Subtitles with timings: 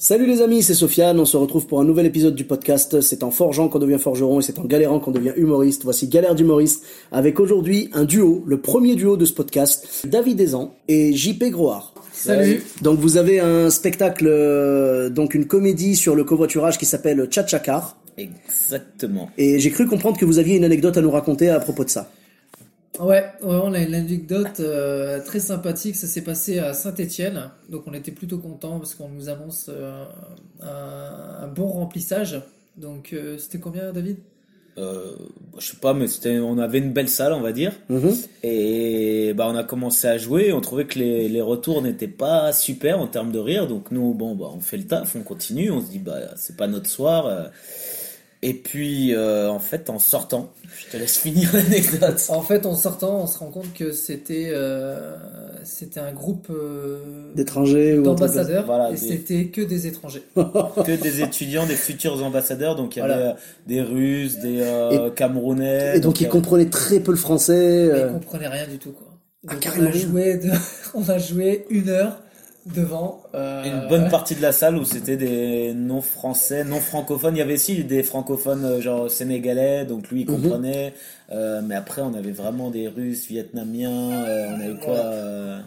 [0.00, 3.00] Salut les amis, c'est Sofiane, on se retrouve pour un nouvel épisode du podcast.
[3.00, 5.82] C'est en forgeant qu'on devient forgeron et c'est en galérant qu'on devient humoriste.
[5.82, 10.72] Voici Galère d'humoriste avec aujourd'hui un duo, le premier duo de ce podcast, David Ezan
[10.86, 11.94] et JP Groard.
[12.12, 12.62] Salut.
[12.80, 17.96] Donc vous avez un spectacle, euh, donc une comédie sur le covoiturage qui s'appelle Tchatchakar.
[18.16, 19.30] Exactement.
[19.36, 21.90] Et j'ai cru comprendre que vous aviez une anecdote à nous raconter à propos de
[21.90, 22.08] ça.
[22.98, 25.94] Ouais, ouais, on a une anecdote euh, très sympathique.
[25.94, 30.04] Ça s'est passé à Saint-Étienne, donc on était plutôt content parce qu'on nous annonce euh,
[30.60, 32.40] un, un bon remplissage.
[32.76, 34.18] Donc euh, c'était combien, David?
[34.78, 35.16] Euh,
[35.58, 37.72] je sais pas, mais c'était, on avait une belle salle, on va dire.
[37.88, 38.16] Mhm.
[38.44, 40.52] Et bah, on a commencé à jouer.
[40.52, 43.66] On trouvait que les, les retours n'étaient pas super en termes de rire.
[43.66, 45.70] Donc nous, bon, bah, on fait le taf, on continue.
[45.70, 47.50] On se dit, bah, c'est pas notre soir.
[48.42, 48.48] Euh.
[48.48, 52.22] Et puis, euh, en fait, en sortant, je te laisse finir l'anecdote.
[52.28, 55.16] En fait, en sortant, on se rend compte que c'était euh,
[55.64, 60.22] c'était un groupe euh, D'étrangers ou d'ambassadeurs Voilà, et des- c'était que des étrangers.
[60.36, 62.76] que des étudiants, des futurs ambassadeurs.
[62.76, 63.32] Donc il y avait euh,
[63.66, 65.96] des Russes, des euh, Camerounais.
[65.96, 67.86] Et donc il ils avait- comprenaient très peu le français.
[67.86, 69.06] Ils euh, comprenaient rien du tout, quoi.
[69.48, 70.50] Ah, Donc, on, a joué de-
[70.94, 72.22] on a joué une heure
[72.66, 73.22] devant.
[73.34, 77.34] euh, Une bonne partie de la salle où c'était des non français, non francophones.
[77.36, 80.36] Il y avait aussi des francophones euh, genre sénégalais, donc lui il Mhm.
[80.42, 80.94] comprenait.
[81.32, 84.24] Euh, mais après on avait vraiment des Russes, Vietnamiens.
[84.26, 85.58] euh, on avait quoi euh,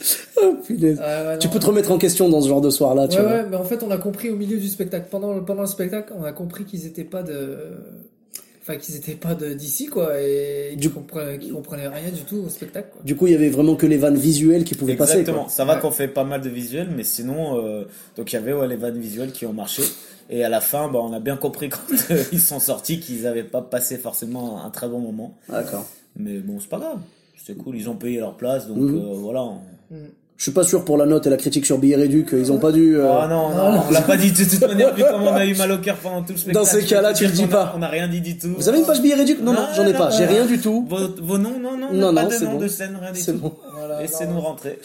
[0.42, 0.56] oh.
[0.70, 3.32] Ouais, Tu peux te remettre en question dans ce genre de soir-là, tu Ouais, vois.
[3.32, 6.12] ouais, mais en fait, on a compris au milieu du spectacle, pendant, pendant le spectacle,
[6.16, 7.70] on a compris qu'ils étaient pas de,
[8.68, 12.48] enfin, qu'ils étaient pas d'ici, quoi, et Du- qu'ils comprenaient, comprenaient rien du tout au
[12.48, 13.02] spectacle, quoi.
[13.02, 15.20] Du coup, il y avait vraiment que les vannes visuelles qui pouvaient passer.
[15.20, 15.48] Exactement.
[15.48, 15.80] Ça va Ouais.
[15.80, 17.84] qu'on fait pas mal de visuels, mais sinon euh,
[18.16, 19.82] donc il y avait ouais, les vannes visuelles qui ont marché.
[20.30, 21.78] Et à la fin, bah, on a bien compris quand
[22.10, 25.36] euh, ils sont sortis qu'ils avaient pas passé forcément un très bon moment.
[25.48, 25.86] D'accord.
[26.16, 26.98] Mais bon, c'est pas grave.
[27.36, 27.76] C'était cool.
[27.76, 28.96] Ils ont payé leur place, donc Mhm.
[28.96, 29.42] euh, voilà.
[29.44, 29.60] on-
[30.38, 32.58] Je suis pas sûr pour la note et la critique sur Billet Réduc, ils ont
[32.58, 32.96] pas dû.
[32.96, 35.44] euh, Ah non, non, on l'a pas dit de toute manière, vu comment on a
[35.44, 36.64] eu mal au cœur pendant tout le spectacle.
[36.64, 37.74] Dans ces cas-là, tu le dis pas.
[37.76, 38.54] On a rien dit du tout.
[38.56, 40.10] Vous avez une page Billet Réduc Non, non, Non, j'en ai non, pas.
[40.10, 40.30] J'ai non.
[40.32, 40.86] rien du tout.
[40.88, 42.58] Vos, vos noms, non, non, Non, pas non, de c'est nom bon.
[42.60, 43.38] de scène, rien du C'est tout.
[43.38, 43.52] bon.
[43.76, 44.40] Voilà, Laissez-nous non.
[44.40, 44.78] rentrer.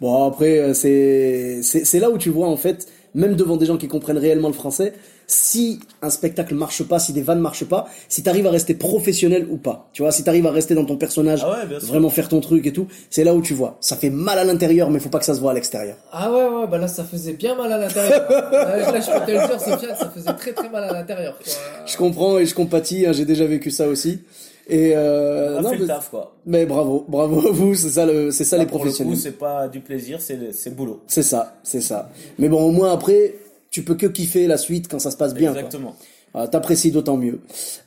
[0.00, 3.66] Bon, après, euh, c'est c'est c'est là où tu vois en fait, même devant des
[3.66, 4.94] gens qui comprennent réellement le français,
[5.26, 9.46] si un spectacle marche pas, si des vannes marchent pas, si t'arrives à rester professionnel
[9.50, 9.88] ou pas.
[9.92, 12.66] Tu vois, si t'arrives à rester dans ton personnage, Ah ouais, vraiment faire ton truc
[12.66, 13.76] et tout, c'est là où tu vois.
[13.80, 15.96] Ça fait mal à l'intérieur, mais faut pas que ça se voit à l'extérieur.
[16.12, 18.26] Ah ouais, ouais, bah là, ça faisait bien mal à l'intérieur.
[18.30, 21.38] là, là, je peux te le dire, ça faisait très très mal à l'intérieur.
[21.86, 24.20] Je comprends et je compatis, hein, j'ai déjà vécu ça aussi.
[24.68, 26.36] Et euh, On a non, fait le mais, taf, quoi.
[26.46, 28.96] mais bravo, bravo à vous, c'est ça le, c'est ça les Là, pour le coup,
[28.96, 29.16] professionnels.
[29.18, 31.00] c'est pas du plaisir, c'est le- c'est boulot.
[31.08, 32.10] C'est ça, c'est ça.
[32.38, 33.34] Mais bon, au moins après,
[33.70, 35.50] tu peux que kiffer la suite quand ça se passe bien.
[35.52, 35.62] quoi.
[35.62, 35.96] Exactement.
[36.34, 37.40] Ah, T'apprécies d'autant mieux.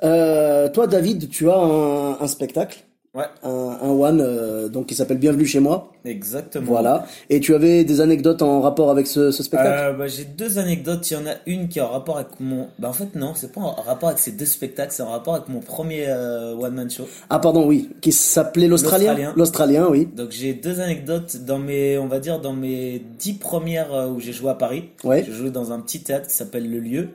[0.03, 2.83] Euh, toi, David, tu as un, un spectacle,
[3.15, 5.93] Ouais, un, un one, euh, donc qui s'appelle Bienvenue chez moi.
[6.03, 6.65] exactement.
[6.65, 7.05] Voilà.
[7.29, 9.71] Et tu avais des anecdotes en rapport avec ce, ce spectacle?
[9.71, 11.09] Euh, bah, j'ai deux anecdotes.
[11.09, 12.67] Il y en a une qui est en rapport avec mon.
[12.77, 15.35] Bah, en fait, non, c'est pas en rapport avec ces deux spectacles, c'est en rapport
[15.35, 17.07] avec mon premier euh, one-man show.
[17.29, 17.89] Ah, pardon, oui.
[18.01, 19.13] Qui s'appelait l'Australien?
[19.13, 19.33] L'Australien.
[19.37, 20.09] L'Australien, oui.
[20.13, 24.19] Donc, j'ai deux anecdotes dans mes, on va dire, dans mes dix premières euh, où
[24.19, 24.89] j'ai joué à Paris.
[25.05, 25.23] Ouais.
[25.25, 27.09] J'ai joué dans un petit théâtre qui s'appelle Le Lieu.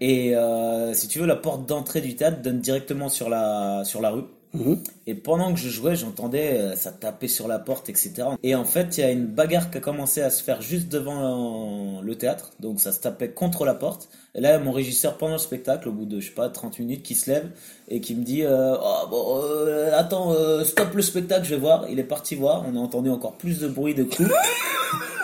[0.00, 4.00] Et euh, si tu veux, la porte d'entrée du théâtre donne directement sur la, sur
[4.00, 4.22] la rue.
[4.54, 4.82] Mhm.
[5.06, 8.12] Et pendant que je jouais, j'entendais euh, ça taper sur la porte, etc.
[8.42, 10.88] Et en fait, il y a une bagarre qui a commencé à se faire juste
[10.88, 12.50] devant le théâtre.
[12.60, 14.08] Donc ça se tapait contre la porte.
[14.34, 17.02] Et là, mon régisseur, pendant le spectacle, au bout de, je sais pas, 30 minutes,
[17.02, 17.50] qui se lève
[17.88, 21.60] et qui me dit euh, oh, bon, euh, Attends, euh, stop le spectacle, je vais
[21.60, 21.86] voir.
[21.90, 22.64] Il est parti voir.
[22.66, 24.30] On a entendu encore plus de bruit, de coups.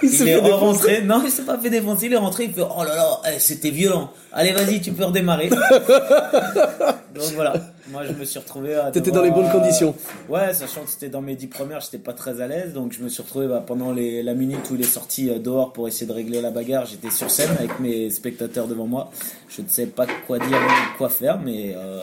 [0.02, 1.02] Il est rentré.
[1.02, 2.06] Non, il s'est pas fait défoncer.
[2.06, 2.44] Il est rentré.
[2.44, 4.10] Il fait Oh là là, eh, c'était violent.
[4.32, 5.48] Allez, vas-y, tu peux redémarrer.
[7.14, 7.54] Donc voilà.
[7.90, 8.90] Moi, je me suis retrouvé à.
[8.90, 9.94] T'étais dans les bonnes euh, conditions.
[10.28, 12.72] Ouais, sachant que c'était dans mes dix premières, j'étais pas très à l'aise.
[12.74, 15.38] Donc je me suis retrouvé bah, pendant les, la minute où il est sorti euh,
[15.38, 16.86] dehors pour essayer de régler la bagarre.
[16.86, 19.10] J'étais sur scène avec mes spectateurs devant moi.
[19.48, 22.02] Je ne sais pas quoi dire ou quoi faire, mais euh,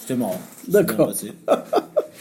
[0.00, 0.40] c'était marrant.
[0.68, 1.12] D'accord.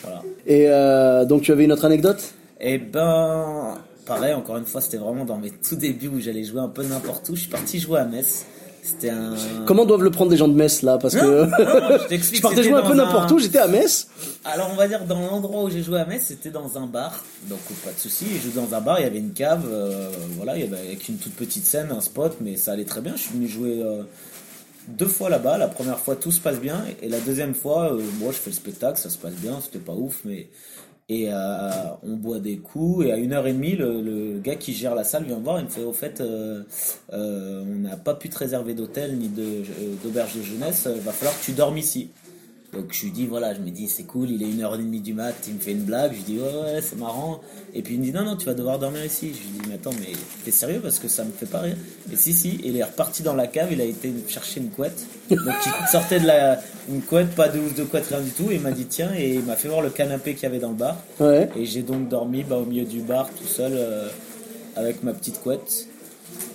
[0.04, 0.24] Voilà.
[0.48, 2.34] Et euh, donc tu avais une autre anecdote?
[2.60, 3.76] Et ben,
[4.06, 6.84] pareil, encore une fois, c'était vraiment dans mes tout débuts où j'allais jouer un peu
[6.84, 7.36] n'importe où.
[7.36, 8.46] Je suis parti jouer à Metz
[8.84, 9.36] C'était un.
[9.66, 11.20] Comment doivent le prendre des gens de Metz là Parce que
[12.10, 14.08] je je partais jouer un peu n'importe un- où, j'étais à Metz.
[14.44, 17.24] Alors on va dire dans l'endroit où j'ai joué à Metz, c'était dans un bar,
[17.48, 18.26] donc pas de souci.
[18.32, 20.80] J'ai joué dans un bar, il y avait une cave, euh, voilà, il y avait
[20.88, 23.14] avec une toute petite scène, un spot, mais ça allait très bien.
[23.16, 24.02] Je suis venu jouer euh,
[24.88, 25.60] deux fois là-bas.
[25.60, 28.50] La première fois tout se passe bien, et la deuxième fois, euh, moi je fais
[28.50, 30.48] le spectacle, ça se passe bien, c'était pas ouf, mais
[31.14, 31.70] et euh,
[32.04, 33.06] on boit des coups.
[33.08, 35.44] Et à une heure et demie, le, le gars qui gère la salle vient me
[35.44, 36.64] voir, il me fait au fait, euh,
[37.12, 41.12] euh, on n'a pas pu te réserver d'hôtel ni de- euh, d'auberge de jeunesse, va
[41.12, 42.12] falloir que tu dormes ici.
[42.74, 44.78] Donc je lui dis voilà, je me dis c'est cool, il est une heure et
[44.78, 47.42] demie du mat, il me fait une blague, je lui dis ouais, ouais c'est marrant.
[47.74, 49.34] Et puis il me dit non non tu vas devoir dormir ici.
[49.34, 50.14] Je lui dis mais attends mais
[50.46, 51.76] t'es sérieux parce que ça me fait pas rire.
[52.12, 55.06] Et si si, il est reparti dans la cave, il a été chercher une couette.
[55.30, 58.52] Donc il sortait de la une couette, pas de housse de couette rien du tout.
[58.52, 60.60] Et il m'a dit tiens et il m'a fait voir le canapé qu'il y avait
[60.60, 60.98] dans le bar.
[61.20, 61.50] Ouais.
[61.58, 64.08] Et j'ai donc dormi bah, au milieu du bar tout seul euh,
[64.78, 65.88] avec ma petite couette.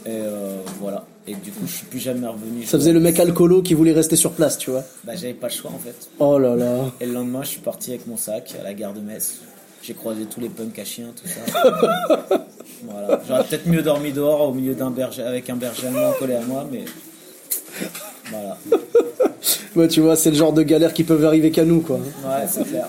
[0.05, 1.05] Et euh, voilà.
[1.27, 2.65] Et du coup je suis plus jamais revenu.
[2.65, 4.85] Ça faisait le mec alcoolo qui voulait rester sur place, tu vois.
[5.05, 6.09] Bah j'avais pas le choix en fait.
[6.19, 6.93] Oh là là.
[7.01, 9.41] Et le lendemain, je suis parti avec mon sac à la gare de Metz.
[9.83, 11.77] J'ai croisé tous les punks à chiens, tout ça.
[12.85, 13.21] voilà.
[13.27, 16.43] J'aurais peut-être mieux dormi dehors au milieu d'un berger avec un berger allemand collé à
[16.43, 16.85] moi, mais
[18.31, 18.57] voilà.
[19.77, 21.97] Ouais, tu vois, c'est le genre de galère qui peuvent arriver qu'à nous, quoi.
[21.97, 22.89] Ouais, c'est clair.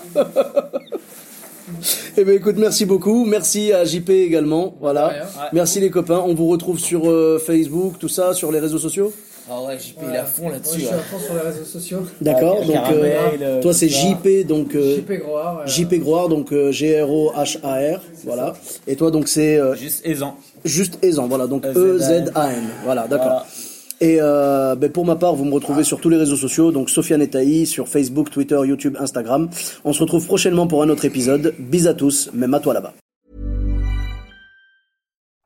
[2.20, 3.24] Eh ben écoute, merci beaucoup.
[3.24, 4.74] Merci à JP également.
[4.80, 5.06] Voilà.
[5.08, 5.24] Ouais, hein.
[5.38, 5.48] Ouais.
[5.52, 6.18] Merci les copains.
[6.26, 9.12] On vous retrouve sur euh, Facebook, tout ça, sur les réseaux sociaux?
[9.48, 10.80] Ah ouais, JP il est à fond Moi, je là-dessus.
[10.80, 10.96] suis hein.
[10.98, 12.00] à fond sur les réseaux sociaux.
[12.20, 12.58] D'accord.
[12.60, 13.88] Ouais, donc euh, euh, toi c'est.
[13.88, 15.60] JP donc euh, JP Groard.
[15.60, 18.52] euh, JP Groard donc euh, G R O H A R voilà.
[18.88, 20.36] Et toi donc c'est euh, Juste aisant.
[20.66, 22.26] juste Ezan voilà donc E E-Z-A-N.
[22.26, 23.46] Z A N voilà d'accord.
[24.00, 26.88] Et euh, ben, pour ma part, vous me retrouvez sur tous les réseaux sociaux, donc
[26.90, 29.50] Sofiane Etaï, sur Facebook, Twitter, YouTube, Instagram.
[29.84, 31.54] On se retrouve prochainement pour un autre épisode.
[31.58, 32.94] Bis à tous, même à toi là-bas.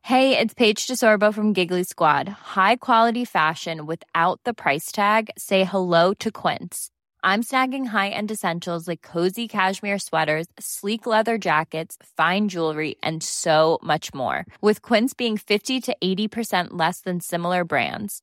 [0.05, 2.29] Hey, it's Paige DeSorbo from Giggly Squad.
[2.29, 5.31] High quality fashion without the price tag.
[5.39, 6.91] Say hello to Quince.
[7.25, 13.79] I'm snagging high-end essentials like cozy cashmere sweaters, sleek leather jackets, fine jewelry, and so
[13.81, 14.45] much more.
[14.61, 18.23] With Quince being 50 to 80% less than similar brands.